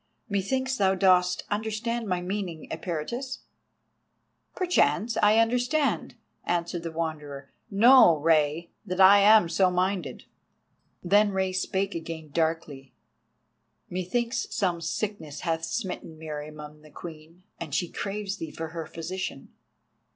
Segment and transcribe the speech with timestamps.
[0.27, 3.41] Methinks thou dost understand my meaning, Eperitus?"
[4.55, 7.51] "Perchance I understand," answered the Wanderer.
[7.69, 10.23] "Know, Rei, that I am so minded."
[11.03, 12.95] Then Rei spake again, darkly.
[13.91, 19.49] "Methinks some sickness hath smitten Meriamun the Queen, and she craves thee for her physician.